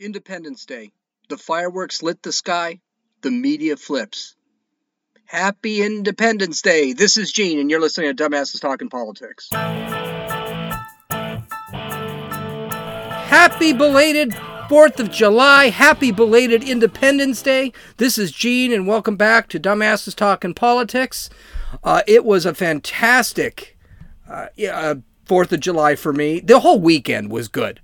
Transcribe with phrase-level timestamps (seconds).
[0.00, 0.92] Independence Day.
[1.28, 2.80] The fireworks lit the sky.
[3.20, 4.34] The media flips.
[5.26, 6.94] Happy Independence Day.
[6.94, 9.50] This is Gene, and you're listening to Dumbasses Talking Politics.
[13.28, 15.68] Happy belated 4th of July.
[15.68, 17.74] Happy belated Independence Day.
[17.98, 21.28] This is Gene, and welcome back to Dumbasses Talking Politics.
[21.84, 23.76] Uh, it was a fantastic
[24.26, 24.94] uh, yeah,
[25.26, 26.40] 4th of July for me.
[26.40, 27.80] The whole weekend was good.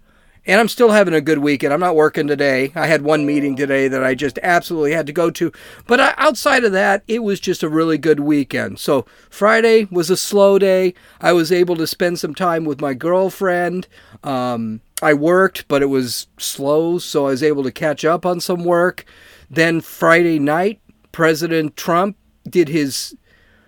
[0.46, 1.74] And I'm still having a good weekend.
[1.74, 2.70] I'm not working today.
[2.76, 5.50] I had one meeting today that I just absolutely had to go to.
[5.88, 8.78] But outside of that, it was just a really good weekend.
[8.78, 10.95] So Friday was a slow day.
[11.20, 13.88] I was able to spend some time with my girlfriend.
[14.22, 18.38] Um, I worked, but it was slow, so I was able to catch up on
[18.38, 19.05] some work.
[19.50, 22.16] Then Friday night, President Trump
[22.48, 23.16] did his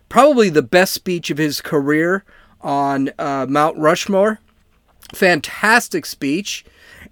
[0.08, 2.24] probably the best speech of his career
[2.60, 4.40] on uh, Mount Rushmore
[5.14, 6.64] Fantastic speech.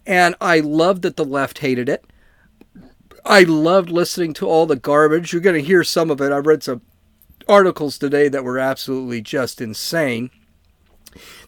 [0.07, 2.05] And I loved that the left hated it.
[3.25, 5.33] I loved listening to all the garbage.
[5.33, 6.33] You're going to hear some of it.
[6.33, 6.83] I read some
[7.49, 10.31] articles today that were absolutely just insane.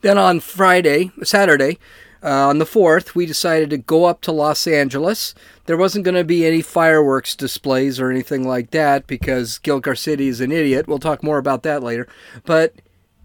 [0.01, 1.79] Then on Friday, Saturday,
[2.23, 5.35] uh, on the 4th, we decided to go up to Los Angeles.
[5.67, 10.27] There wasn't going to be any fireworks displays or anything like that because Gil Garcetti
[10.27, 10.89] is an idiot.
[10.89, 12.09] We'll talk more about that later.
[12.45, 12.75] But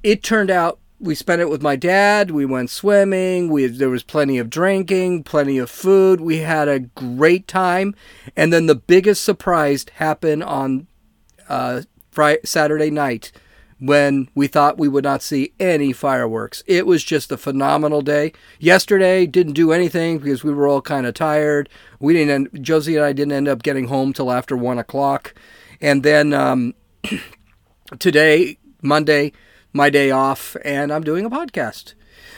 [0.03, 2.31] it turned out we spent it with my dad.
[2.31, 3.49] We went swimming.
[3.49, 6.21] We there was plenty of drinking, plenty of food.
[6.21, 7.93] We had a great time.
[8.37, 10.87] And then the biggest surprise happened on
[11.49, 13.33] uh, Friday, Saturday night
[13.79, 16.63] when we thought we would not see any fireworks.
[16.67, 18.31] It was just a phenomenal day.
[18.57, 21.67] Yesterday didn't do anything because we were all kind of tired.
[21.99, 22.53] We didn't.
[22.53, 25.33] End, Josie and I didn't end up getting home till after one o'clock.
[25.81, 26.75] And then um,
[27.99, 29.33] today, Monday
[29.73, 31.93] my day off and I'm doing a podcast.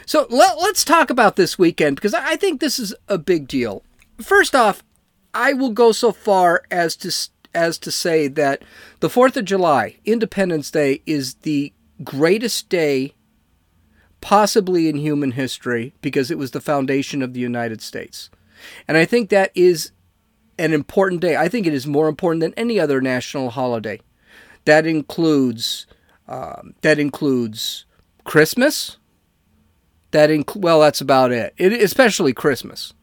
[0.06, 3.84] So let, us talk about this weekend because I think this is a big deal.
[4.22, 4.84] First off,
[5.34, 7.12] I will go so far as to
[7.54, 8.64] as to say that
[9.00, 11.72] the 4th of July, Independence Day is the
[12.04, 13.14] greatest day
[14.20, 18.30] possibly in human history because it was the foundation of the United States.
[18.88, 19.92] And I think that is
[20.58, 21.38] an important day.
[21.38, 24.02] I think it is more important than any other national holiday.
[24.66, 25.86] That includes
[26.28, 27.86] um, that includes
[28.24, 28.98] Christmas.
[30.12, 31.54] That inc- well, that's about it.
[31.58, 31.74] it.
[31.74, 32.94] Especially Christmas,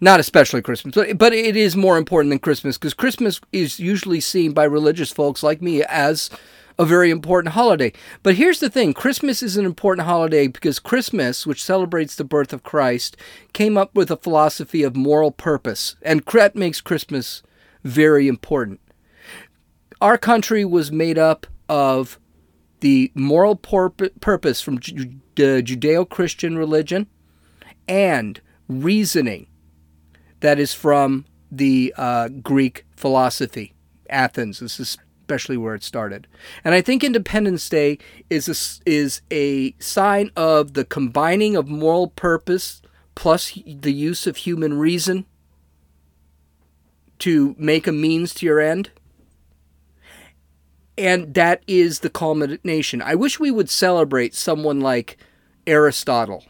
[0.00, 4.20] not especially Christmas, but but it is more important than Christmas because Christmas is usually
[4.20, 6.30] seen by religious folks like me as
[6.80, 7.92] a very important holiday.
[8.22, 12.52] But here's the thing Christmas is an important holiday because Christmas, which celebrates the birth
[12.52, 13.16] of Christ,
[13.52, 17.42] came up with a philosophy of moral purpose, and that makes Christmas
[17.84, 18.80] very important.
[20.00, 22.18] Our country was made up of
[22.80, 27.06] the moral purpose from the Judeo Christian religion
[27.88, 29.46] and reasoning
[30.40, 33.74] that is from the uh, Greek philosophy.
[34.08, 34.98] Athens This is
[35.30, 36.26] especially where it started.
[36.64, 37.98] And I think Independence Day
[38.28, 42.82] is a, is a sign of the combining of moral purpose
[43.14, 45.26] plus the use of human reason
[47.20, 48.90] to make a means to your end
[51.00, 53.00] and that is the culmination.
[53.00, 55.16] I wish we would celebrate someone like
[55.66, 56.44] Aristotle,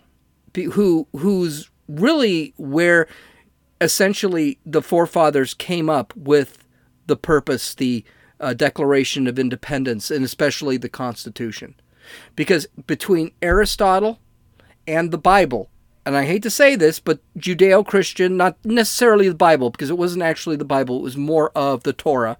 [0.54, 3.06] who who's really where
[3.80, 6.58] essentially the forefathers came up with
[7.06, 8.04] the purpose, the
[8.40, 11.76] uh, Declaration of Independence, and especially the Constitution,
[12.34, 14.18] because between Aristotle
[14.86, 15.70] and the Bible.
[16.04, 19.98] And I hate to say this, but Judeo Christian, not necessarily the Bible, because it
[19.98, 22.38] wasn't actually the Bible, it was more of the Torah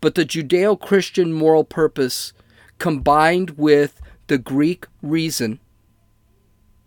[0.00, 2.32] but the Judeo Christian moral purpose
[2.78, 5.60] combined with the Greek reason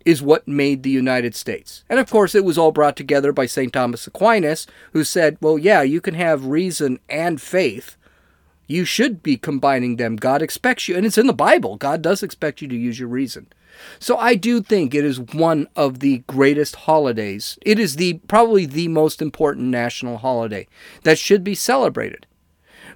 [0.05, 1.83] is what made the United States.
[1.89, 3.71] And of course, it was all brought together by St.
[3.71, 7.95] Thomas Aquinas, who said, well, yeah, you can have reason and faith.
[8.67, 10.15] You should be combining them.
[10.15, 11.77] God expects you, and it's in the Bible.
[11.77, 13.47] God does expect you to use your reason.
[13.99, 17.57] So I do think it is one of the greatest holidays.
[17.61, 20.67] It is the probably the most important national holiday
[21.03, 22.25] that should be celebrated.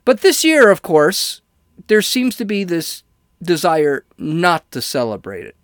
[0.08, 1.42] But this year, of course,
[1.88, 3.04] there seems to be this
[3.44, 5.58] desire not to celebrate it.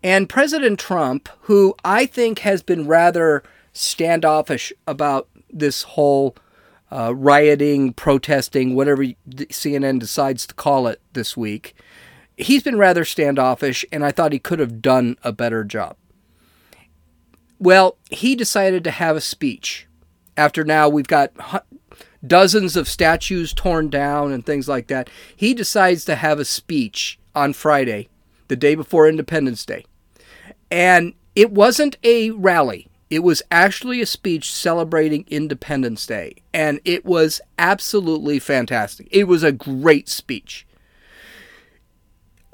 [0.00, 3.42] And President Trump, who I think has been rather
[3.72, 6.36] standoffish about this whole
[6.92, 11.74] uh, rioting, protesting, whatever CNN decides to call it this week,
[12.36, 15.96] he's been rather standoffish, and I thought he could have done a better job.
[17.58, 19.88] Well, he decided to have a speech.
[20.36, 21.32] After now, we've got
[22.24, 25.10] dozens of statues torn down and things like that.
[25.34, 28.08] He decides to have a speech on Friday,
[28.48, 29.84] the day before Independence Day.
[30.70, 32.88] And it wasn't a rally.
[33.08, 39.06] It was actually a speech celebrating Independence Day, and it was absolutely fantastic.
[39.12, 40.66] It was a great speech.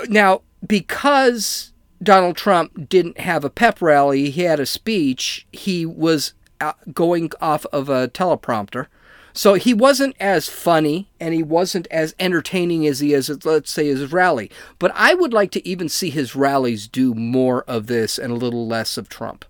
[0.09, 1.73] Now, because
[2.03, 7.31] Donald Trump didn't have a pep rally, he had a speech, he was uh, going
[7.41, 8.89] off of a teleprompter.
[9.33, 13.87] So he wasn't as funny and he wasn't as entertaining as he is, let's say,
[13.87, 14.51] his rally.
[14.79, 18.37] But I would like to even see his rallies do more of this and a
[18.37, 19.45] little less of Trump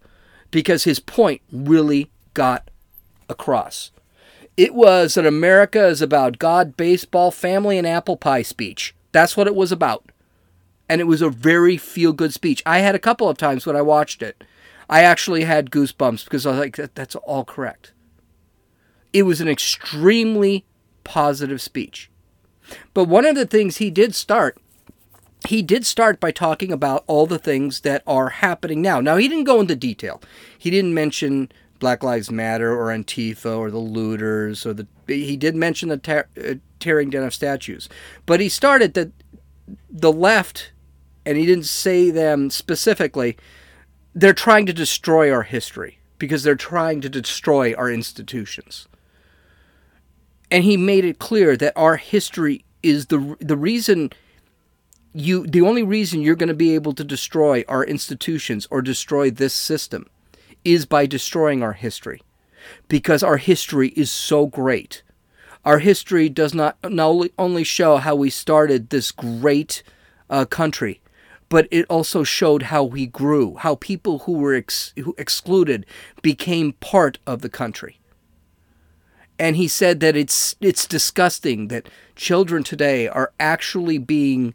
[0.50, 2.70] because his point really got
[3.28, 3.90] across.
[4.56, 8.94] It was that America is about God, baseball, family, and apple pie speech.
[9.10, 10.12] That's what it was about.
[10.88, 12.62] And it was a very feel good speech.
[12.66, 14.44] I had a couple of times when I watched it.
[14.90, 17.92] I actually had goosebumps because I was like, that's all correct.
[19.12, 20.64] It was an extremely
[21.04, 22.10] positive speech.
[22.94, 24.58] But one of the things he did start,
[25.48, 29.00] he did start by talking about all the things that are happening now.
[29.00, 30.22] Now, he didn't go into detail.
[30.56, 34.86] He didn't mention Black Lives Matter or Antifa or the looters or the.
[35.08, 37.88] He did mention the uh, tearing down of statues,
[38.24, 39.10] but he started that
[39.90, 40.72] the left,
[41.26, 43.36] and he didn't say them specifically.
[44.14, 48.86] They're trying to destroy our history because they're trying to destroy our institutions.
[50.52, 54.10] And he made it clear that our history is the the reason
[55.14, 59.30] you the only reason you're going to be able to destroy our institutions or destroy
[59.30, 60.06] this system
[60.64, 62.22] is by destroying our history.
[62.86, 65.02] Because our history is so great.
[65.64, 69.82] Our history does not, not only show how we started this great
[70.30, 71.00] uh, country
[71.48, 75.84] but it also showed how we grew how people who were ex- who excluded
[76.22, 77.98] became part of the country
[79.38, 84.54] and he said that it's it's disgusting that children today are actually being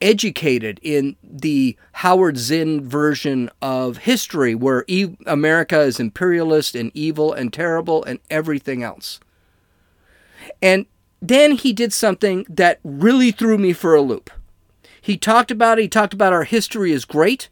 [0.00, 7.32] educated in the Howard Zinn version of history, where e- America is imperialist and evil
[7.32, 9.20] and terrible and everything else.
[10.60, 10.86] And
[11.22, 14.30] then he did something that really threw me for a loop.
[15.00, 17.48] He talked about it, he talked about our history is great.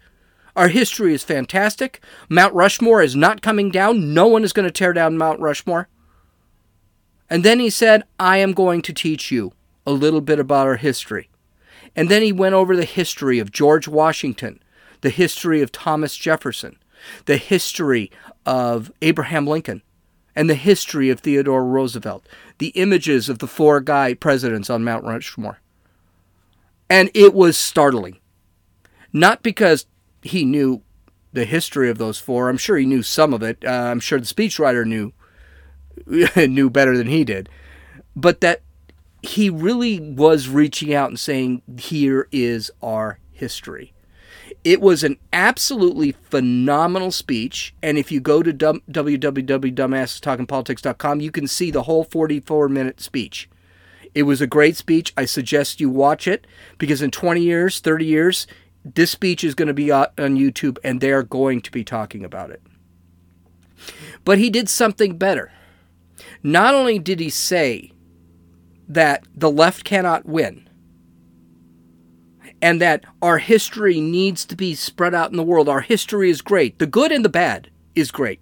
[0.57, 2.01] Our history is fantastic.
[2.29, 4.15] Mount Rushmore is not coming down.
[4.15, 5.89] No one is going to tear down Mount Rushmore.
[7.35, 9.55] And then he said, I am going to teach you
[9.85, 11.31] a little bit about our history.
[11.97, 14.63] And then he went over the history of George Washington,
[15.01, 16.79] the history of Thomas Jefferson,
[17.25, 18.09] the history
[18.47, 19.83] of Abraham Lincoln,
[20.37, 22.25] and the history of Theodore Roosevelt,
[22.59, 25.59] the images of the four guy presidents on Mount Rushmore.
[26.89, 28.21] And it was startling.
[29.13, 29.87] Not because
[30.23, 30.83] he knew
[31.33, 32.49] the history of those four.
[32.49, 33.65] I'm sure he knew some of it.
[33.65, 35.13] Uh, I'm sure the speechwriter knew
[36.37, 37.49] knew better than he did.
[38.17, 38.63] But that
[39.23, 43.93] he really was reaching out and saying, Here is our history.
[44.63, 47.75] It was an absolutely phenomenal speech.
[47.83, 53.51] And if you go to www.dumbassestalkingpolitics.com, you can see the whole 44 minute speech.
[54.15, 55.13] It was a great speech.
[55.17, 56.47] I suggest you watch it
[56.79, 58.47] because in 20 years, 30 years,
[58.85, 62.51] this speech is going to be on YouTube and they're going to be talking about
[62.51, 62.63] it.
[64.25, 65.53] But he did something better.
[66.43, 67.93] Not only did he say
[68.89, 70.69] that the left cannot win
[72.61, 75.69] and that our history needs to be spread out in the world.
[75.69, 76.79] Our history is great.
[76.79, 78.41] The good and the bad is great.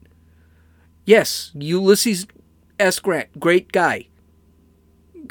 [1.04, 2.26] Yes, Ulysses
[2.78, 3.00] S.
[3.00, 4.06] Grant, great guy.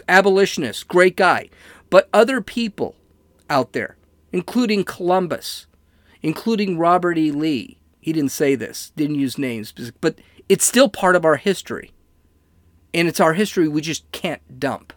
[0.09, 1.49] Abolitionist, great guy.
[1.89, 2.95] But other people
[3.49, 3.97] out there,
[4.31, 5.67] including Columbus,
[6.21, 7.31] including Robert E.
[7.31, 11.91] Lee, he didn't say this, didn't use names, but it's still part of our history.
[12.93, 14.93] And it's our history we just can't dump.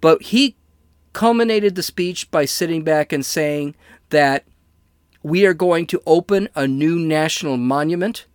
[0.00, 0.56] But he
[1.12, 3.74] culminated the speech by sitting back and saying
[4.10, 4.44] that
[5.22, 8.26] we are going to open a new national monument.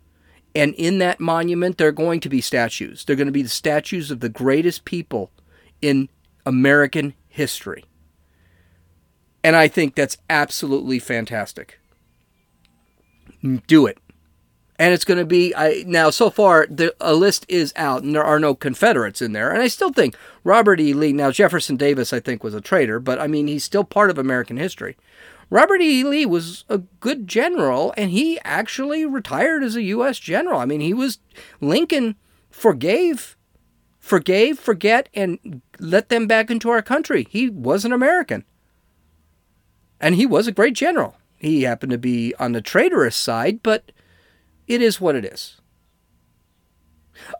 [0.53, 3.05] And in that monument, there are going to be statues.
[3.05, 5.31] They're going to be the statues of the greatest people
[5.81, 6.10] in
[6.45, 7.86] American history.
[9.43, 11.79] And I think that's absolutely fantastic.
[13.67, 13.98] Do it
[14.83, 18.13] and it's going to be I now so far the a list is out and
[18.13, 20.93] there are no Confederates in there and I still think Robert E.
[20.93, 24.09] Lee now Jefferson Davis I think was a traitor but I mean he's still part
[24.09, 24.97] of American history.
[25.49, 26.03] Robert E.
[26.03, 30.19] Lee was a good general and he actually retired as a U.S.
[30.19, 30.59] general.
[30.59, 31.19] I mean he was
[31.61, 32.17] Lincoln
[32.49, 33.37] forgave
[33.99, 37.25] forgave forget and let them back into our country.
[37.29, 38.43] He was an American
[40.01, 41.15] and he was a great general.
[41.37, 43.93] He happened to be on the traitorous side but
[44.67, 45.58] it is what it is.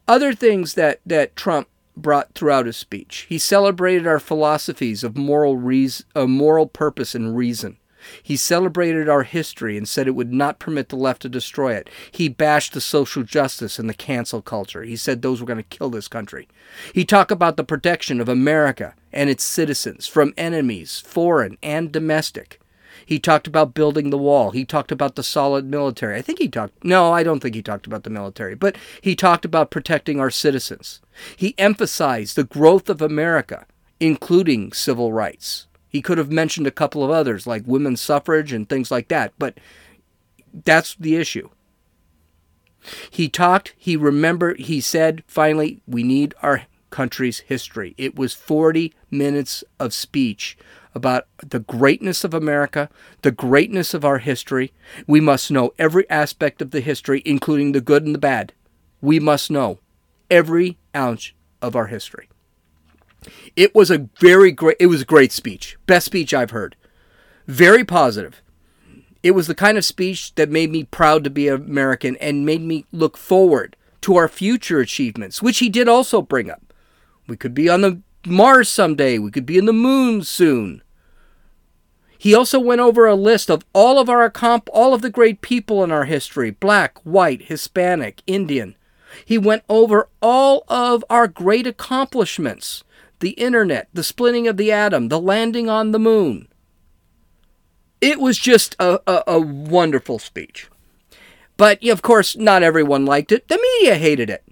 [0.08, 3.25] Other things that, that Trump brought throughout his speech.
[3.30, 7.77] He celebrated our philosophies of moral reason, uh, moral purpose and reason.
[8.22, 11.89] He celebrated our history and said it would not permit the left to destroy it.
[12.12, 14.84] He bashed the social justice and the cancel culture.
[14.84, 16.48] He said those were going to kill this country.
[16.94, 22.60] He talked about the protection of America and its citizens from enemies, foreign and domestic.
[23.05, 24.51] He talked about building the wall.
[24.51, 26.17] He talked about the solid military.
[26.17, 29.15] I think he talked, no, I don't think he talked about the military, but he
[29.15, 31.01] talked about protecting our citizens.
[31.36, 33.65] He emphasized the growth of America,
[34.00, 35.67] including civil rights.
[35.88, 39.33] He could have mentioned a couple of others, like women's suffrage and things like that,
[39.38, 39.60] but
[40.65, 41.50] that's the issue.
[43.10, 47.95] He talked, he remembered, he said, finally, we need our country's history.
[47.98, 50.57] It was 40 minutes of speech
[50.95, 52.89] about the greatness of America,
[53.21, 54.71] the greatness of our history.
[55.07, 58.53] We must know every aspect of the history, including the good and the bad.
[59.01, 59.79] We must know
[60.29, 62.29] every ounce of our history.
[63.55, 65.77] It was a very great it was a great speech.
[65.85, 66.75] Best speech I've heard.
[67.47, 68.41] Very positive.
[69.21, 72.62] It was the kind of speech that made me proud to be American and made
[72.62, 76.73] me look forward to our future achievements, which he did also bring up.
[77.27, 79.18] We could be on the Mars someday.
[79.18, 80.82] We could be in the moon soon.
[82.18, 85.42] He also went over a list of all of our comp all of the great
[85.42, 88.75] people in our history, black, white, Hispanic, Indian.
[89.25, 92.84] He went over all of our great accomplishments
[93.20, 96.48] the internet, the splitting of the atom, the landing on the moon.
[98.01, 100.70] It was just a, a, a wonderful speech.
[101.56, 103.48] But of course, not everyone liked it.
[103.48, 104.44] The media hated it.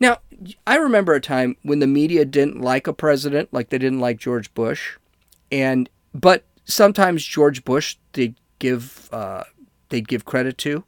[0.00, 0.18] Now,
[0.66, 4.18] I remember a time when the media didn't like a president, like they didn't like
[4.18, 4.96] George Bush,
[5.50, 9.44] and but sometimes George Bush they give uh,
[9.88, 10.84] they'd give credit to,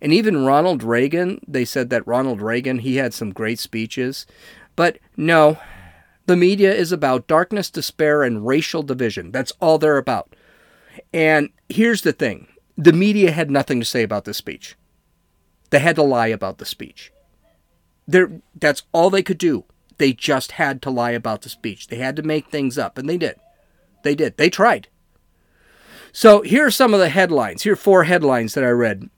[0.00, 1.40] and even Ronald Reagan.
[1.46, 4.26] They said that Ronald Reagan he had some great speeches,
[4.74, 5.58] but no,
[6.26, 9.30] the media is about darkness, despair, and racial division.
[9.30, 10.34] That's all they're about.
[11.12, 14.76] And here's the thing the media had nothing to say about this speech.
[15.70, 17.12] They had to lie about the speech.
[18.06, 19.64] They're, that's all they could do.
[19.98, 21.88] They just had to lie about the speech.
[21.88, 23.36] They had to make things up, and they did.
[24.02, 24.36] They did.
[24.36, 24.88] They tried.
[26.12, 27.62] So here are some of the headlines.
[27.62, 29.10] Here are four headlines that I read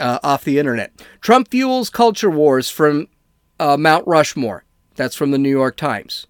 [0.00, 0.92] uh, off the internet.
[1.20, 3.08] Trump fuels culture wars from
[3.58, 4.64] uh, Mount Rushmore.
[4.96, 6.26] That's from the New York Times.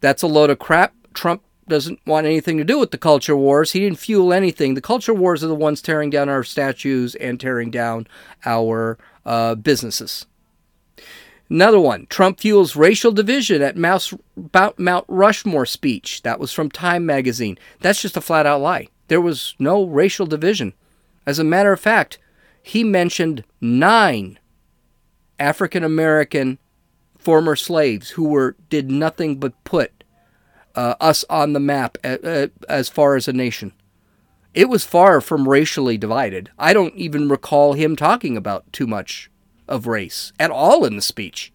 [0.00, 0.94] That's a load of crap.
[1.14, 3.72] Trump doesn't want anything to do with the culture wars.
[3.72, 4.74] He didn't fuel anything.
[4.74, 8.06] The culture wars are the ones tearing down our statues and tearing down
[8.46, 10.26] our uh, businesses.
[11.50, 16.22] Another one Trump fuels racial division at Mount Rushmore speech.
[16.22, 17.58] That was from Time magazine.
[17.80, 18.88] That's just a flat out lie.
[19.08, 20.74] There was no racial division.
[21.26, 22.18] As a matter of fact,
[22.62, 24.38] he mentioned nine
[25.38, 26.58] African American
[27.18, 30.04] former slaves who were did nothing but put
[30.74, 33.72] uh, us on the map as far as a nation.
[34.54, 36.50] It was far from racially divided.
[36.58, 39.30] I don't even recall him talking about too much
[39.68, 41.52] of race at all in the speech.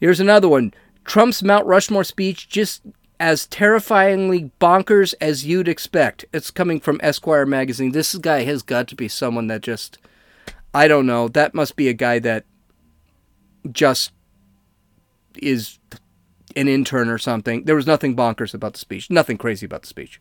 [0.00, 0.74] Here's another one.
[1.04, 2.82] Trump's Mount Rushmore speech just
[3.20, 6.24] as terrifyingly bonkers as you'd expect.
[6.32, 7.92] It's coming from Esquire magazine.
[7.92, 9.98] This guy has got to be someone that just
[10.74, 11.28] I don't know.
[11.28, 12.44] That must be a guy that
[13.70, 14.12] just
[15.40, 15.78] is
[16.56, 17.64] an intern or something.
[17.64, 20.20] There was nothing bonkers about the speech, nothing crazy about the speech.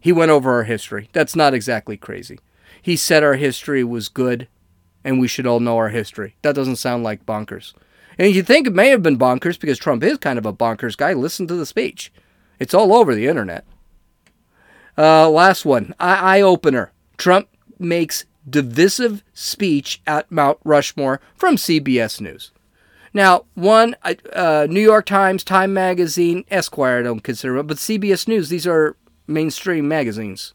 [0.00, 1.08] He went over our history.
[1.12, 2.38] That's not exactly crazy.
[2.82, 4.48] He said our history was good
[5.04, 6.36] and we should all know our history.
[6.42, 7.74] That doesn't sound like bonkers.
[8.18, 10.96] And you think it may have been bonkers because Trump is kind of a bonkers
[10.96, 11.12] guy.
[11.12, 12.12] Listen to the speech,
[12.58, 13.64] it's all over the internet.
[14.96, 16.92] Uh, last one eye opener.
[17.16, 22.52] Trump makes divisive speech at Mount Rushmore from CBS News.
[23.12, 23.94] Now, one,
[24.32, 28.66] uh, New York Times, Time Magazine, Esquire, I don't consider it, but CBS News, these
[28.66, 28.96] are
[29.26, 30.52] mainstream magazines.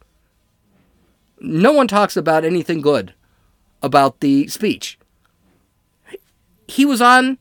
[1.39, 3.13] No one talks about anything good
[3.81, 4.97] about the speech.
[6.67, 7.37] He was on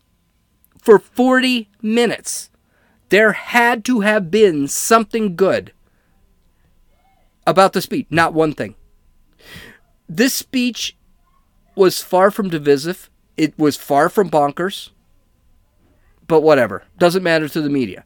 [0.79, 2.51] for 40 minutes.
[3.09, 5.73] There had to have been something good
[7.47, 8.75] about the speech, not one thing.
[10.09, 10.97] This speech
[11.75, 14.91] was far from divisive, it was far from bonkers
[16.29, 16.85] but whatever.
[16.99, 18.05] Doesn't matter to the media.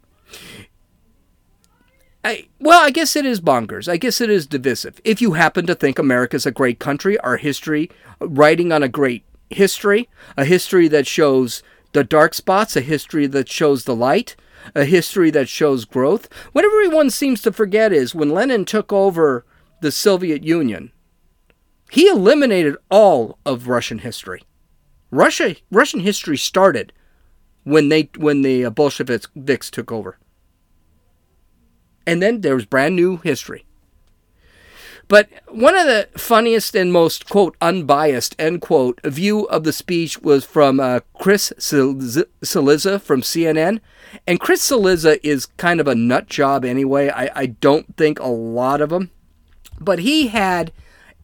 [2.24, 3.88] I, well, I guess it is bonkers.
[3.88, 5.00] I guess it is divisive.
[5.04, 9.24] If you happen to think America's a great country, our history, writing on a great
[9.50, 11.62] history, a history that shows
[11.92, 14.36] the dark spots, a history that shows the light,
[14.74, 16.28] a history that shows growth.
[16.52, 19.44] What everyone seems to forget is when Lenin took over
[19.80, 20.92] the Soviet Union,
[21.90, 24.42] he eliminated all of Russian history.
[25.10, 26.92] Russia, Russian history started
[27.64, 29.28] when they when the Bolsheviks
[29.70, 30.18] took over.
[32.06, 33.64] And then there was brand new history.
[35.08, 40.20] But one of the funniest and most, quote, unbiased, end quote, view of the speech
[40.22, 43.80] was from uh, Chris Cillizza from CNN.
[44.26, 47.10] And Chris Cillizza is kind of a nut job anyway.
[47.10, 49.10] I, I don't think a lot of them.
[49.78, 50.72] But he had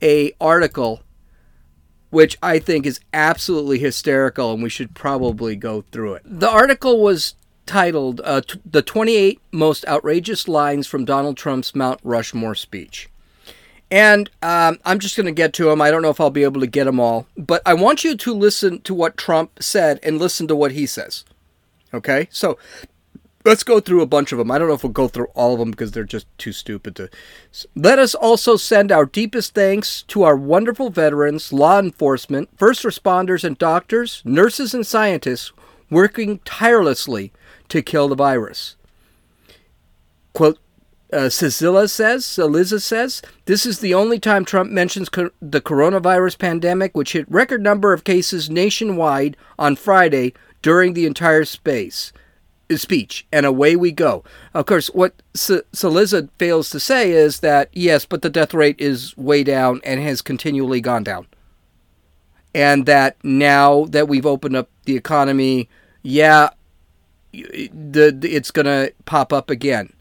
[0.03, 1.03] a article
[2.11, 6.23] which I think is absolutely hysterical, and we should probably go through it.
[6.25, 7.35] The article was
[7.69, 13.09] titled uh, t- The 28 Most Outrageous Lines from Donald Trump's Mount Rushmore Speech.
[13.91, 15.81] And um, I'm just going to get to them.
[15.81, 18.17] I don't know if I'll be able to get them all, but I want you
[18.17, 21.25] to listen to what Trump said and listen to what he says.
[21.95, 22.29] Okay?
[22.31, 22.59] So
[23.45, 24.51] let's go through a bunch of them.
[24.51, 26.97] I don't know if we'll go through all of them because they're just too stupid
[26.97, 27.09] to.
[27.75, 33.45] Let us also send our deepest thanks to our wonderful veterans, law enforcement, first responders,
[33.45, 35.53] and doctors, nurses, and scientists
[35.91, 37.33] working tirelessly
[37.69, 38.77] to kill the virus.
[40.33, 40.59] Quote,
[41.13, 46.39] uh, Cecilia says, Eliza says, this is the only time Trump mentions co- the coronavirus
[46.39, 52.13] pandemic, which hit record number of cases nationwide on Friday during the entire space
[52.77, 54.23] speech, and away we go.
[54.53, 58.79] Of course, what S- Cillizza fails to say is that yes, but the death rate
[58.79, 61.27] is way down and has continually gone down,
[62.55, 65.69] and that now that we've opened up the economy,
[66.03, 66.51] yeah,
[67.45, 69.93] the, the it's going to pop up again.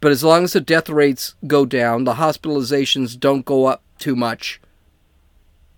[0.00, 4.14] But as long as the death rates go down, the hospitalizations don't go up too
[4.14, 4.60] much,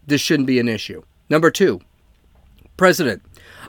[0.07, 1.03] this shouldn't be an issue.
[1.31, 1.81] Number two,
[2.77, 3.23] President,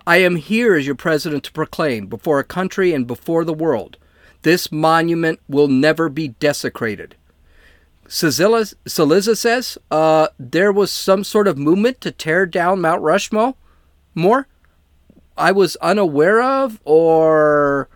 [0.05, 3.97] I am here as your president to proclaim before a country and before the world
[4.41, 7.15] this monument will never be desecrated.
[8.07, 13.55] Cillizza says uh, there was some sort of movement to tear down Mount Rushmore.
[14.13, 14.47] More?
[15.41, 17.89] I was unaware of, or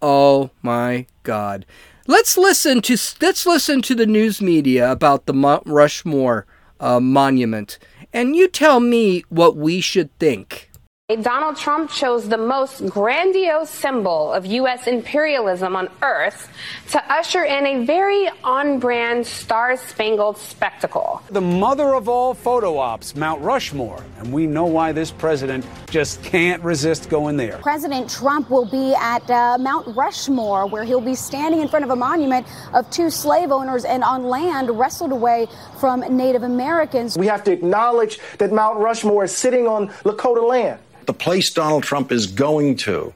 [0.00, 1.66] oh my God.
[2.06, 6.46] Let's listen to let's listen to the news media about the Mount Rushmore
[6.78, 7.80] uh, monument,
[8.12, 10.69] and you tell me what we should think.
[11.16, 14.86] Donald Trump chose the most grandiose symbol of U.S.
[14.86, 16.48] imperialism on earth
[16.90, 21.22] to usher in a very on brand, star spangled spectacle.
[21.30, 24.04] The mother of all photo ops, Mount Rushmore.
[24.18, 27.58] And we know why this president just can't resist going there.
[27.58, 31.90] President Trump will be at uh, Mount Rushmore, where he'll be standing in front of
[31.90, 35.48] a monument of two slave owners and on land wrestled away
[35.80, 37.18] from Native Americans.
[37.18, 41.82] We have to acknowledge that Mount Rushmore is sitting on Lakota land the place Donald
[41.82, 43.14] Trump is going to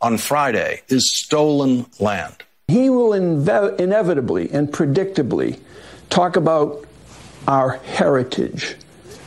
[0.00, 2.42] on Friday is stolen land.
[2.68, 5.60] He will inve- inevitably and predictably
[6.08, 6.86] talk about
[7.46, 8.76] our heritage.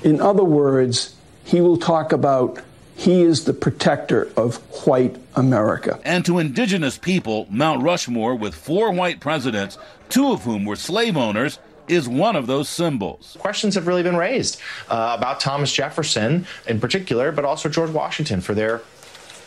[0.03, 2.59] In other words, he will talk about
[2.95, 5.99] he is the protector of white America.
[6.05, 9.77] And to indigenous people, Mount Rushmore, with four white presidents,
[10.09, 13.37] two of whom were slave owners, is one of those symbols.
[13.39, 18.41] Questions have really been raised uh, about Thomas Jefferson in particular, but also George Washington
[18.41, 18.81] for their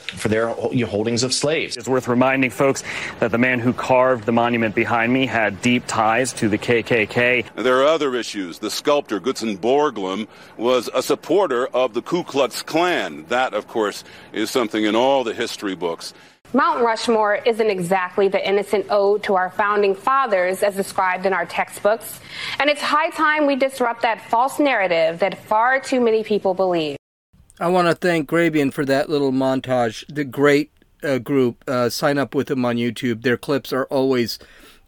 [0.07, 1.77] for their holdings of slaves.
[1.77, 2.85] It's worth reminding folks
[3.19, 7.55] that the man who carved the monument behind me had deep ties to the KKK.
[7.57, 8.61] There are other issues.
[8.61, 13.27] The sculptor Gutzon Borglum was a supporter of the Ku Klux Klan.
[13.29, 16.15] That, of course, is something in all the history books.
[16.53, 21.45] Mount Rushmore isn't exactly the innocent ode to our founding fathers as described in our
[21.47, 22.21] textbooks,
[22.59, 26.97] and it's high time we disrupt that false narrative that far too many people believe.
[27.59, 30.05] I want to thank Grabien for that little montage.
[30.15, 30.71] The great
[31.03, 33.23] uh, group, uh, sign up with them on YouTube.
[33.23, 34.39] Their clips are always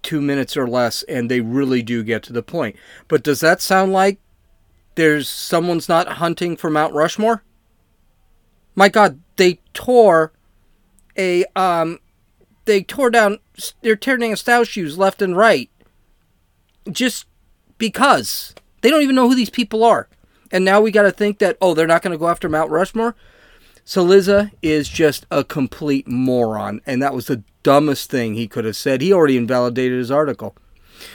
[0.03, 2.77] two minutes or less, and they really do get to the point.
[3.09, 4.21] But does that sound like
[4.95, 7.43] there's someone's not hunting for Mount Rushmore?
[8.75, 10.33] My God, they tore
[11.19, 11.99] a um,
[12.65, 13.39] they tore down.
[13.83, 15.71] They're tearing down statues left and right,
[16.91, 17.27] just
[17.77, 20.09] because they don't even know who these people are.
[20.51, 22.71] And now we got to think that oh, they're not going to go after Mount
[22.71, 23.15] Rushmore.
[23.85, 28.77] Cillizza is just a complete moron, and that was the dumbest thing he could have
[28.77, 29.01] said.
[29.01, 30.55] He already invalidated his article.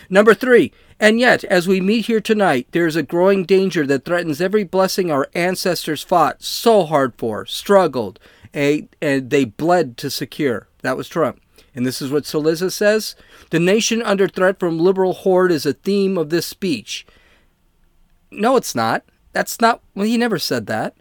[0.10, 4.06] Number three, and yet, as we meet here tonight, there is a growing danger that
[4.06, 8.20] threatens every blessing our ancestors fought so hard for, struggled,
[8.54, 10.68] and they bled to secure.
[10.82, 11.42] That was Trump.
[11.76, 13.16] And this is what Cillizza says
[13.50, 17.06] The nation under threat from liberal horde is a theme of this speech.
[18.32, 19.04] No, it's not.
[19.32, 20.96] That's not, well, he never said that.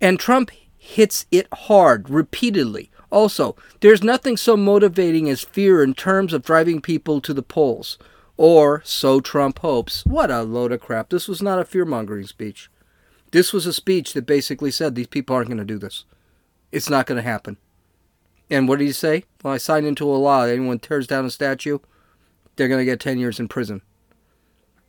[0.00, 2.90] And Trump hits it hard, repeatedly.
[3.10, 7.96] Also, there's nothing so motivating as fear in terms of driving people to the polls.
[8.36, 10.04] Or, so Trump hopes.
[10.04, 11.10] What a load of crap.
[11.10, 12.70] This was not a fear mongering speech.
[13.30, 16.04] This was a speech that basically said these people aren't going to do this.
[16.74, 17.56] It's not going to happen.
[18.50, 19.24] And what did he say?
[19.42, 20.44] Well, I signed into a law.
[20.44, 21.78] that Anyone tears down a statue,
[22.56, 23.80] they're going to get 10 years in prison.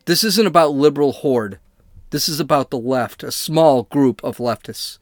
[0.05, 1.59] This isn't about liberal horde.
[2.09, 4.97] This is about the left, a small group of leftists.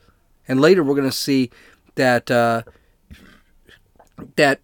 [0.45, 1.51] And later we're going to see
[1.95, 2.63] that uh,
[4.35, 4.59] that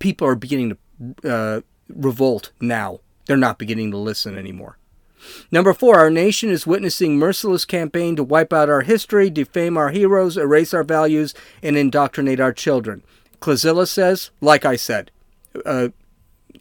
[0.00, 0.76] people are beginning
[1.22, 3.00] to uh, revolt now.
[3.26, 4.76] They're not beginning to listen anymore.
[5.50, 9.90] Number four, our nation is witnessing merciless campaign to wipe out our history, defame our
[9.90, 13.02] heroes, erase our values, and indoctrinate our children.
[13.40, 15.10] Klazilla says, like I said,
[15.64, 15.88] uh,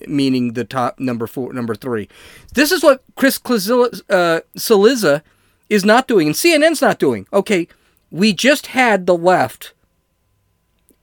[0.07, 2.07] meaning the top number four, number three.
[2.53, 5.21] This is what Chris Klazilla, uh, Cillizza
[5.69, 7.27] is not doing, and CNN's not doing.
[7.33, 7.67] Okay,
[8.11, 9.73] we just had the left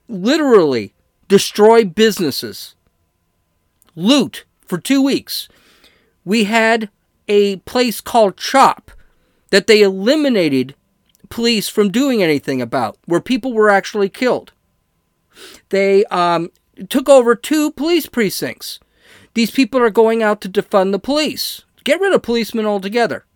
[0.08, 0.94] literally
[1.28, 2.74] destroy businesses,
[3.94, 5.48] loot for two weeks.
[6.24, 6.90] We had
[7.28, 8.90] a place called CHOP
[9.50, 10.74] that they eliminated
[11.28, 14.52] police from doing anything about, where people were actually killed.
[15.70, 16.50] They um,
[16.88, 18.80] took over two police precincts.
[19.34, 23.26] These people are going out to defund the police, get rid of policemen altogether.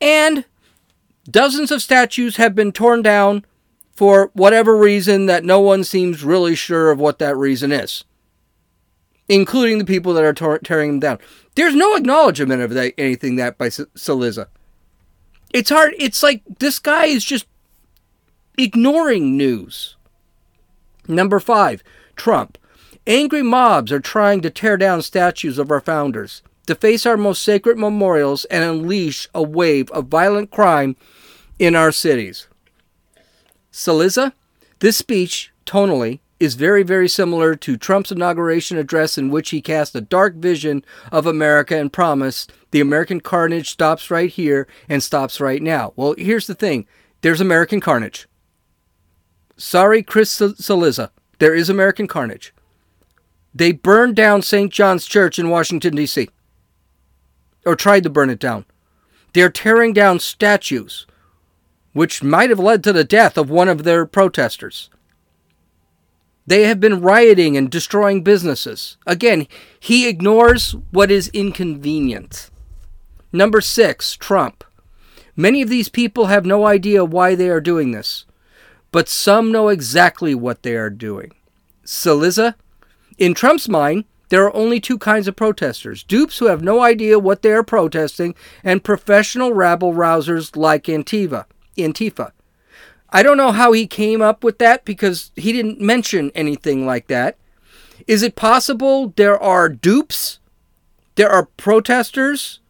[0.00, 0.44] And
[1.30, 3.44] dozens of statues have been torn down
[3.94, 8.04] for whatever reason that no one seems really sure of what that reason is,
[9.28, 11.18] including the people that are tor- tearing them down.
[11.54, 14.46] There's no acknowledgement of that, anything that by S- Cillizza.
[15.52, 15.94] It's hard.
[15.98, 17.46] It's like this guy is just
[18.56, 19.96] ignoring news.
[21.06, 21.82] Number five,
[22.16, 22.58] Trump.
[23.06, 27.78] Angry mobs are trying to tear down statues of our founders, deface our most sacred
[27.78, 30.94] memorials, and unleash a wave of violent crime
[31.58, 32.46] in our cities.
[33.72, 34.32] Cillizza,
[34.80, 39.94] this speech, tonally, is very, very similar to Trump's inauguration address, in which he cast
[39.94, 45.40] a dark vision of America and promised the American carnage stops right here and stops
[45.40, 45.92] right now.
[45.96, 46.86] Well, here's the thing
[47.22, 48.28] there's American carnage.
[49.56, 52.54] Sorry, Chris Cillizza, there is American carnage.
[53.52, 54.72] They burned down St.
[54.72, 56.28] John's Church in Washington, D.C.,
[57.66, 58.64] or tried to burn it down.
[59.32, 61.06] They're tearing down statues
[61.98, 64.90] which might have led to the death of one of their protesters.
[66.48, 68.96] They have been rioting and destroying businesses.
[69.06, 69.46] Again,
[69.78, 72.48] he ignores what is inconvenient.
[73.30, 74.64] Number six, Trump.
[75.36, 78.24] Many of these people have no idea why they are doing this,
[78.90, 81.32] but some know exactly what they are doing.
[81.84, 82.54] Cillizza?
[83.18, 87.18] In Trump's mind, there are only two kinds of protesters dupes who have no idea
[87.18, 88.34] what they are protesting,
[88.64, 91.44] and professional rabble rousers like Antifa.
[91.76, 92.32] Antifa.
[93.10, 97.06] I don't know how he came up with that because he didn't mention anything like
[97.06, 97.36] that.
[98.06, 100.38] Is it possible there are dupes?
[101.16, 102.60] There are protesters?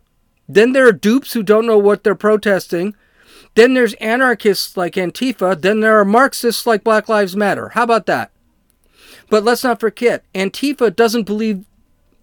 [0.49, 2.95] Then there are dupes who don't know what they're protesting.
[3.55, 5.61] Then there's anarchists like Antifa.
[5.61, 7.71] Then there are Marxists like Black Lives Matter.
[7.71, 8.31] How about that?
[9.29, 11.65] But let's not forget, Antifa doesn't believe,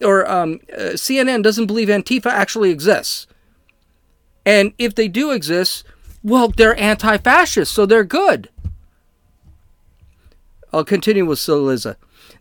[0.02, 3.28] or um, uh, CNN doesn't believe Antifa actually exists.
[4.46, 5.84] And if they do exist,
[6.26, 8.50] well, they're anti fascist, so they're good.
[10.74, 11.98] I'll continue with Cillizza.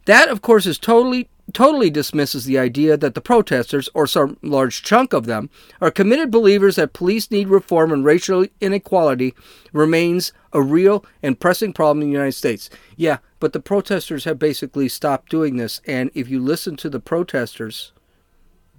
[0.06, 4.82] That, of course, is totally totally dismisses the idea that the protesters, or some large
[4.82, 5.50] chunk of them,
[5.82, 9.34] are committed believers that police need reform and racial inequality
[9.74, 12.70] remains a real and pressing problem in the United States.
[12.96, 17.00] Yeah, but the protesters have basically stopped doing this, and if you listen to the
[17.00, 17.92] protesters,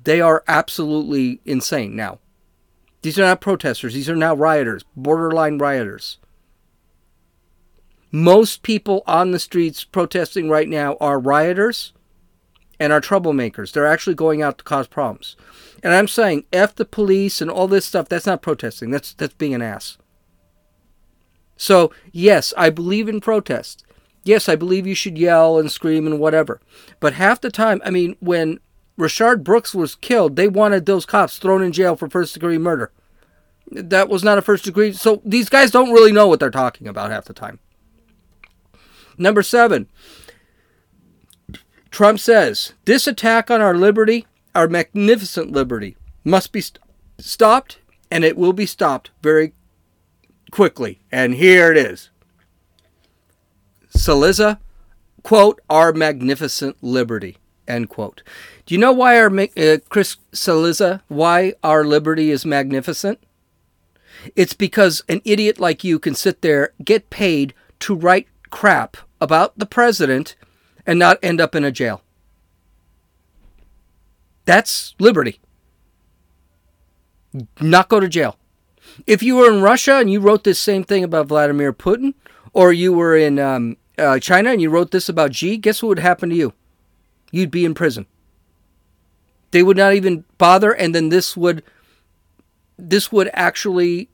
[0.03, 2.17] they are absolutely insane now.
[3.05, 3.93] These are not protesters.
[3.93, 6.17] These are now rioters, borderline rioters.
[8.11, 11.93] Most people on the streets protesting right now are rioters
[12.79, 13.71] and are troublemakers.
[13.71, 15.35] They're actually going out to cause problems.
[15.83, 18.89] And I'm saying F the police and all this stuff, that's not protesting.
[18.89, 19.99] That's that's being an ass.
[21.55, 23.85] So, yes, I believe in protest.
[24.23, 26.59] Yes, I believe you should yell and scream and whatever.
[26.99, 28.61] But half the time, I mean, when
[28.97, 32.91] Rayshard Brooks was killed, they wanted those cops thrown in jail for first degree murder.
[33.71, 34.93] That was not a first degree.
[34.93, 37.59] So these guys don't really know what they're talking about half the time.
[39.17, 39.87] Number seven,
[41.89, 46.79] Trump says this attack on our liberty, our magnificent liberty, must be st-
[47.17, 47.79] stopped,
[48.11, 49.53] and it will be stopped very
[50.51, 50.99] quickly.
[51.11, 52.09] And here it is.
[53.95, 54.59] Cillizza,
[55.23, 58.23] quote, our magnificent liberty, end quote.
[58.65, 63.19] Do you know why our, uh, Chris Cillizza, why our liberty is magnificent?
[64.35, 69.57] It's because an idiot like you can sit there, get paid to write crap about
[69.57, 70.35] the president
[70.85, 72.01] and not end up in a jail.
[74.45, 75.39] That's liberty.
[77.59, 78.37] Not go to jail.
[79.05, 82.13] If you were in Russia and you wrote this same thing about Vladimir Putin,
[82.53, 85.89] or you were in um, uh, China and you wrote this about Xi, guess what
[85.89, 86.53] would happen to you?
[87.35, 88.05] You'd be in prison.
[89.51, 91.63] They would not even bother, and then this would
[92.79, 94.09] this would actually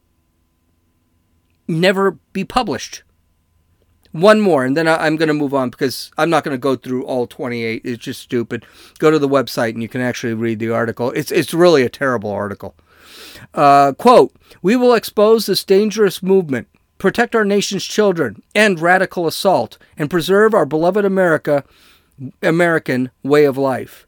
[1.67, 3.03] never be published.
[4.11, 6.59] One more, and then I, am going to move on because I'm not going to
[6.59, 7.83] go through all 28.
[7.85, 8.65] It's just stupid.
[8.97, 11.11] Go to the website and you can actually read the article.
[11.11, 12.73] It's it's really a terrible article.
[13.53, 19.77] Uh, quote: We will expose this dangerous movement, protect our nation's children, end radical assault,
[19.95, 21.63] and preserve our beloved America,
[22.41, 24.07] American way of life.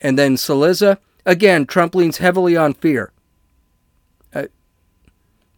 [0.00, 1.66] And then Cillizza again.
[1.66, 3.12] Trump leans heavily on fear.
[4.34, 4.46] Uh,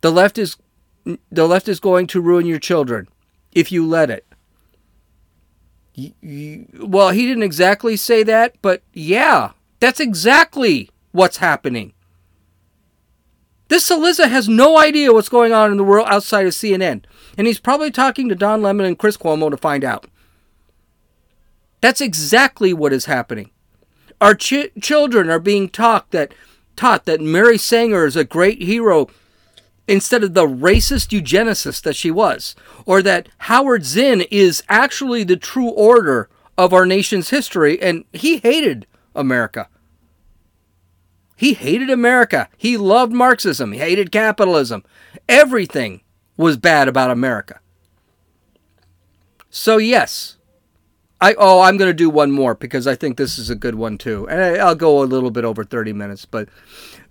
[0.00, 0.56] the left is
[1.30, 3.08] the left is going to ruin your children
[3.52, 4.26] if you let it.
[6.78, 11.92] well, he didn't exactly say that, but yeah, that's exactly what's happening.
[13.68, 17.04] This Cillizza has no idea what's going on in the world outside of CNN,
[17.38, 20.06] and he's probably talking to Don Lemon and Chris Cuomo to find out.
[21.84, 23.50] That's exactly what is happening.
[24.18, 26.32] Our ch- children are being taught that
[26.76, 29.10] taught that Mary Sanger is a great hero
[29.86, 35.36] instead of the racist eugenicist that she was, or that Howard Zinn is actually the
[35.36, 39.68] true order of our nation's history, and he hated America.
[41.36, 42.48] He hated America.
[42.56, 43.72] He loved Marxism.
[43.72, 44.84] He hated capitalism.
[45.28, 46.00] Everything
[46.38, 47.60] was bad about America.
[49.50, 50.33] So, yes.
[51.20, 53.76] I, oh, I'm going to do one more because I think this is a good
[53.76, 54.28] one too.
[54.28, 56.24] And I'll go a little bit over 30 minutes.
[56.24, 56.48] But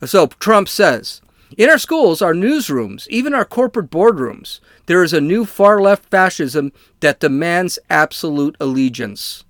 [0.05, 1.21] so Trump says
[1.57, 6.09] in our schools, our newsrooms, even our corporate boardrooms, there is a new far left
[6.09, 9.45] fascism that demands absolute allegiance.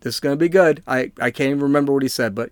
[0.00, 0.82] This is going to be good.
[0.86, 2.50] I, I can't even remember what he said, but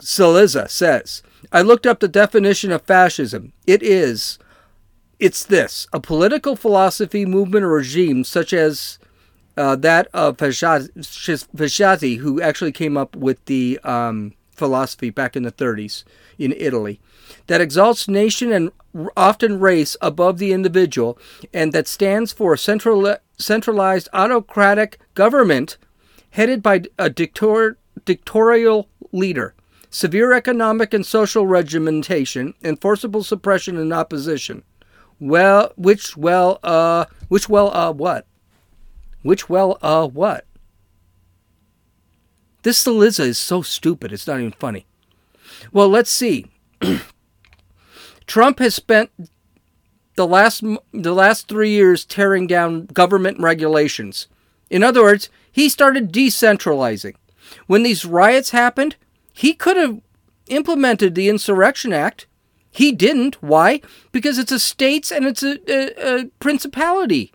[0.00, 3.52] Cillizza says, I looked up the definition of fascism.
[3.66, 4.38] It is,
[5.18, 8.98] it's this a political philosophy, movement, or regime such as
[9.56, 15.52] uh, that of Fasciati, who actually came up with the um, philosophy back in the
[15.52, 16.04] 30s
[16.38, 17.00] in Italy
[17.46, 18.70] that exalts nation and
[19.16, 21.18] often race above the individual,
[21.52, 25.76] and that stands for a central, centralized autocratic government
[26.30, 29.54] headed by a dictator, dictatorial leader,
[29.90, 34.62] severe economic and social regimentation, and forcible suppression and opposition.
[35.20, 38.26] Well, which well, uh, which well, uh, what?
[39.24, 40.44] Which well, uh, what?
[42.62, 44.86] This Cillizza is so stupid, it's not even funny.
[45.72, 46.46] Well, let's see.
[48.26, 49.10] Trump has spent
[50.16, 54.28] the last the last 3 years tearing down government regulations.
[54.68, 57.14] In other words, he started decentralizing.
[57.66, 58.96] When these riots happened,
[59.32, 60.02] he could have
[60.48, 62.26] implemented the Insurrection Act.
[62.70, 63.42] He didn't.
[63.42, 63.80] Why?
[64.12, 67.32] Because it's a states and it's a, a, a principality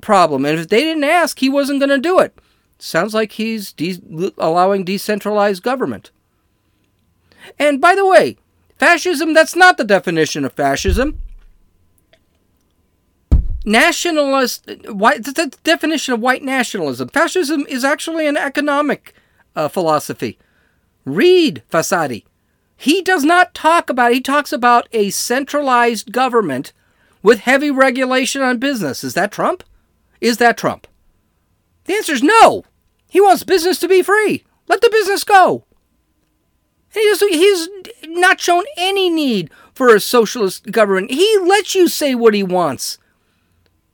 [0.00, 0.44] problem.
[0.44, 2.36] And if they didn't ask, he wasn't going to do it.
[2.78, 6.10] Sounds like he's de- allowing decentralized government.
[7.58, 8.36] And by the way,
[8.78, 11.20] fascism, that's not the definition of fascism.
[13.64, 17.08] Nationalist, white, the definition of white nationalism.
[17.08, 19.14] Fascism is actually an economic
[19.56, 20.38] uh, philosophy.
[21.04, 22.24] Read Fasadi.
[22.76, 26.72] He does not talk about, he talks about a centralized government
[27.22, 29.02] with heavy regulation on business.
[29.02, 29.64] Is that Trump?
[30.20, 30.86] Is that Trump?
[31.84, 32.64] The answer is no.
[33.08, 34.44] He wants business to be free.
[34.68, 35.64] Let the business go.
[36.92, 37.68] He's, he's
[38.04, 41.10] not shown any need for a socialist government.
[41.10, 42.98] He lets you say what he wants.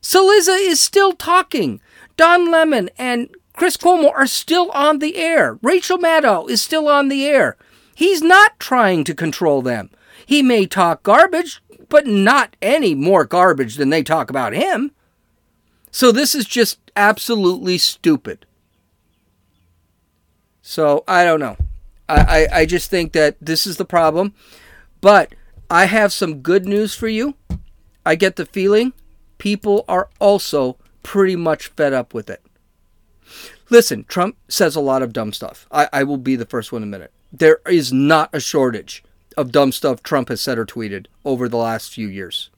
[0.01, 1.81] Cillizza is still talking.
[2.17, 5.59] Don Lemon and Chris Cuomo are still on the air.
[5.63, 7.57] Rachel Maddow is still on the air.
[7.95, 9.91] He's not trying to control them.
[10.27, 14.93] He may talk garbage, but not any more garbage than they talk about him.
[15.95, 18.47] So this is just absolutely stupid.
[20.61, 21.57] So I don't know.
[22.09, 24.35] I, I, I just think that this is the problem.
[25.01, 25.37] But
[25.71, 27.37] I have some good news for you.
[28.05, 28.93] I get the feeling
[29.39, 32.43] people are also pretty much fed up with it.
[33.71, 35.69] Listen, Trump says a lot of dumb stuff.
[35.71, 37.13] I, I will be the first one to admit it.
[37.33, 39.05] There is not a shortage
[39.37, 42.51] of dumb stuff Trump has said or tweeted over the last few years.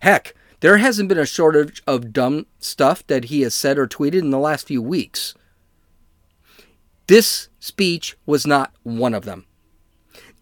[0.00, 4.20] Heck, there hasn't been a shortage of dumb stuff that he has said or tweeted
[4.20, 5.34] in the last few weeks.
[7.08, 9.44] This speech was not one of them.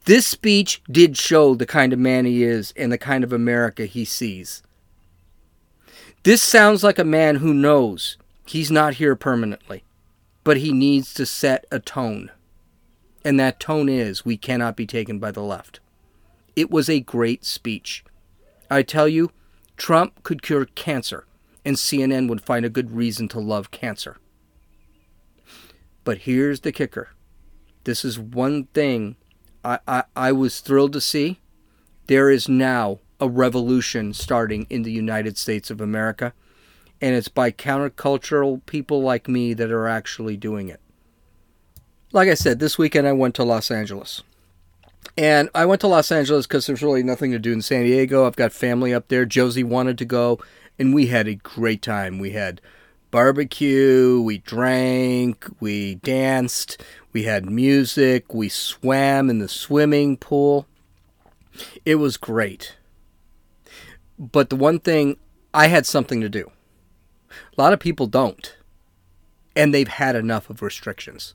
[0.05, 3.87] This speech did show the kind of man he is and the kind of America
[3.87, 4.63] he sees.
[6.23, 9.85] This sounds like a man who knows he's not here permanently,
[10.45, 12.31] but he needs to set a tone.
[13.25, 15.81] And that tone is we cannot be taken by the left.
[16.55, 18.05] It was a great speech.
[18.71, 19.33] I tell you,
[19.81, 21.25] Trump could cure cancer,
[21.65, 24.19] and CNN would find a good reason to love cancer.
[26.05, 27.09] But here's the kicker
[27.85, 29.17] This is one thing
[29.65, 31.41] I, I, I was thrilled to see.
[32.09, 36.35] There is now a revolution starting in the United States of America,
[37.01, 40.81] and it's by countercultural people like me that are actually doing it.
[42.13, 44.25] Like I said, this weekend I went to Los Angeles.
[45.17, 48.27] And I went to Los Angeles because there's really nothing to do in San Diego.
[48.27, 49.25] I've got family up there.
[49.27, 50.39] Josie wanted to go,
[50.79, 52.19] and we had a great time.
[52.19, 52.61] We had
[53.11, 56.83] barbecue, we drank, we danced,
[57.13, 60.67] we had music, we swam in the swimming pool.
[61.85, 62.77] It was great.
[64.19, 65.17] But the one thing,
[65.53, 66.51] I had something to do.
[67.31, 68.57] A lot of people don't.
[69.57, 71.35] And they've had enough of restrictions.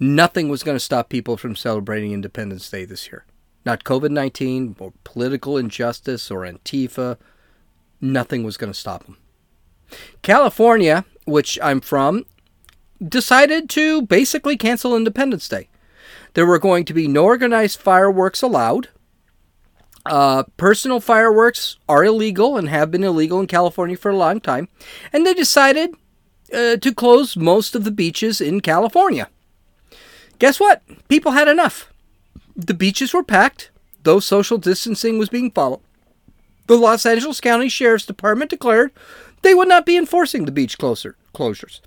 [0.00, 3.24] Nothing was going to stop people from celebrating Independence Day this year.
[3.64, 7.18] Not COVID 19 or political injustice or Antifa.
[8.00, 9.16] Nothing was going to stop them.
[10.22, 12.26] California, which I'm from,
[13.06, 15.68] decided to basically cancel Independence Day.
[16.34, 18.88] There were going to be no organized fireworks allowed.
[20.06, 24.68] Uh, personal fireworks are illegal and have been illegal in California for a long time.
[25.12, 25.90] And they decided
[26.54, 29.28] uh, to close most of the beaches in California.
[30.38, 30.82] Guess what?
[31.08, 31.92] People had enough.
[32.54, 33.70] The beaches were packed,
[34.02, 35.80] though social distancing was being followed.
[36.66, 38.92] The Los Angeles County Sheriff's Department declared
[39.42, 41.80] they would not be enforcing the beach closer, closures.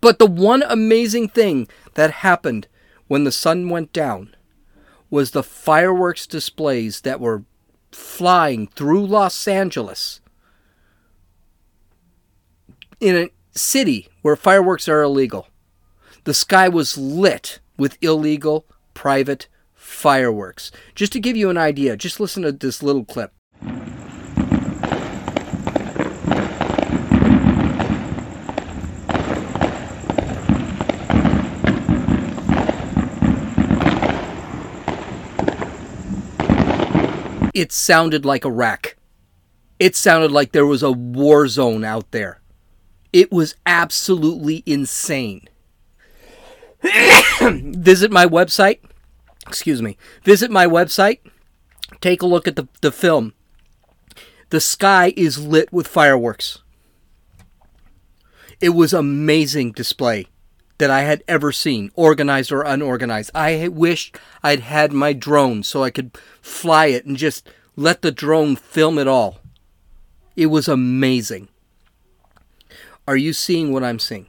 [0.00, 2.66] But the one amazing thing that happened
[3.06, 4.34] when the sun went down
[5.10, 7.44] was the fireworks displays that were
[7.92, 10.20] flying through Los Angeles
[13.00, 15.48] in a city where fireworks are illegal.
[16.24, 20.72] The sky was lit with illegal private fireworks.
[20.94, 23.34] Just to give you an idea, just listen to this little clip.
[37.52, 38.96] It sounded like Iraq.
[39.78, 42.40] It sounded like there was a war zone out there.
[43.12, 45.48] It was absolutely insane.
[47.40, 48.80] Visit my website.
[49.46, 49.96] Excuse me.
[50.22, 51.20] Visit my website.
[52.00, 53.32] Take a look at the, the film.
[54.50, 56.58] The sky is lit with fireworks.
[58.60, 60.26] It was amazing display
[60.78, 63.30] that I had ever seen, organized or unorganized.
[63.34, 68.12] I wished I'd had my drone so I could fly it and just let the
[68.12, 69.40] drone film it all.
[70.36, 71.48] It was amazing.
[73.06, 74.26] Are you seeing what I'm seeing?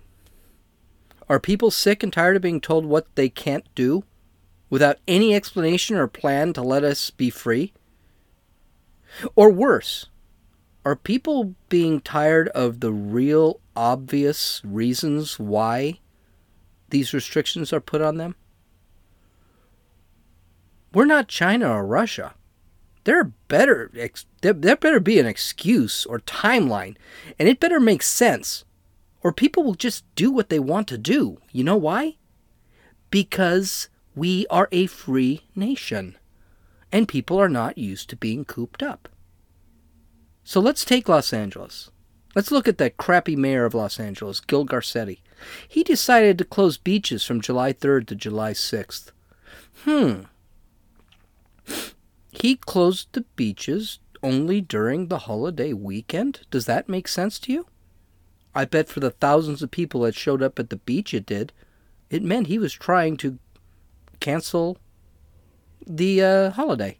[1.28, 4.04] Are people sick and tired of being told what they can't do
[4.70, 7.74] without any explanation or plan to let us be free?
[9.36, 10.08] Or worse,
[10.84, 16.00] are people being tired of the real obvious reasons why
[16.90, 18.36] these restrictions are put on them?
[20.94, 22.36] We're not China or Russia.
[23.04, 23.92] There better
[24.42, 26.96] there better be an excuse or timeline,
[27.38, 28.64] and it better make sense,
[29.26, 31.40] or people will just do what they want to do.
[31.52, 32.18] You know why?
[33.10, 36.16] Because we are a free nation,
[36.92, 39.10] and people are not used to being cooped up.
[40.44, 41.90] So let's take Los Angeles.
[42.36, 45.22] Let's look at that crappy mayor of Los Angeles, Gil Garcetti.
[45.68, 49.10] He decided to close beaches from July 3rd to July 6th.
[49.86, 50.26] Hmm.
[52.30, 56.42] He closed the beaches only during the holiday weekend?
[56.52, 57.66] Does that make sense to you?
[58.56, 61.52] I bet for the thousands of people that showed up at the beach it did.
[62.10, 63.38] It meant he was trying to
[64.22, 64.78] cancel
[65.86, 66.98] the uh, holiday.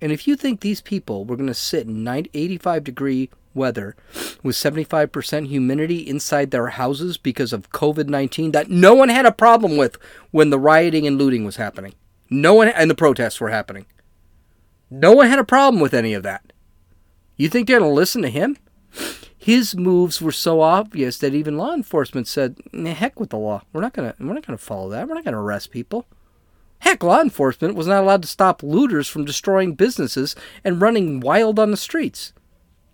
[0.00, 3.94] And if you think these people were going to sit in 90, 85 degree weather
[4.42, 9.32] with 75% humidity inside their houses because of COVID 19 that no one had a
[9.32, 9.96] problem with
[10.32, 11.94] when the rioting and looting was happening.
[12.28, 13.86] No one, and the protests were happening.
[14.90, 16.52] No one had a problem with any of that.
[17.36, 18.56] You think they're going to listen to him?
[19.44, 23.60] His moves were so obvious that even law enforcement said, "Heck with the law.
[23.74, 25.06] We're not to we're not to follow that.
[25.06, 26.06] We're not to arrest people."
[26.78, 30.34] Heck, law enforcement was not allowed to stop looters from destroying businesses
[30.64, 32.32] and running wild on the streets.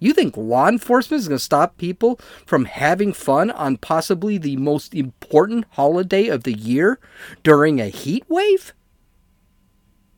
[0.00, 4.56] You think law enforcement is going to stop people from having fun on possibly the
[4.56, 6.98] most important holiday of the year
[7.44, 8.74] during a heat wave?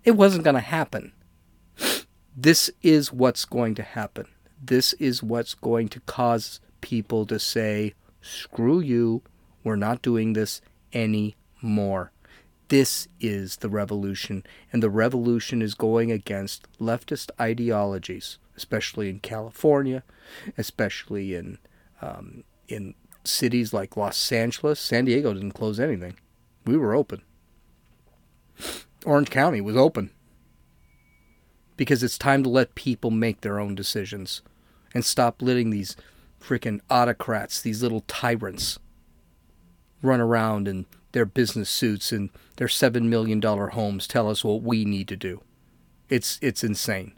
[0.03, 1.13] It wasn't going to happen.
[2.35, 4.29] This is what's going to happen.
[4.65, 9.23] This is what's going to cause people to say, screw you,
[9.65, 10.61] we're not doing this
[10.93, 12.13] anymore.
[12.69, 20.05] This is the revolution, and the revolution is going against leftist ideologies, especially in California,
[20.57, 21.59] especially in
[22.01, 22.95] um, in
[23.25, 26.17] cities like Los Angeles, San Diego didn't close anything.
[26.65, 27.23] We were open.
[29.05, 30.11] Orange County was open.
[31.77, 34.43] Because it's time to let people make their own decisions
[34.95, 35.97] and stop letting these
[36.41, 38.79] freaking autocrats, these little tyrants,
[40.03, 44.85] run around in their business suits and their $7 million homes tell us what we
[44.85, 45.43] need to do.
[46.09, 47.13] It's, it's insane.